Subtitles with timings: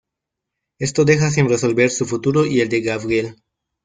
[0.79, 3.35] Esto deja sin resolver su futuro y el de Gabriel.